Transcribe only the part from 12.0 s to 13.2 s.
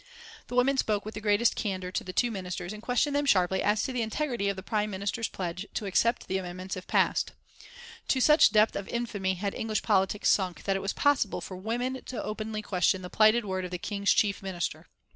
openly to question the